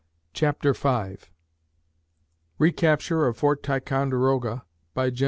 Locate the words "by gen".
4.95-5.19